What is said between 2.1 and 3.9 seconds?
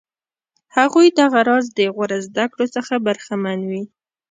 زده کړو څخه برخمن وي.